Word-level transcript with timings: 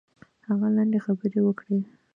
هغه 0.47 0.67
لنډې 0.75 0.99
خبرې 1.05 1.39
وکړې. 1.43 1.77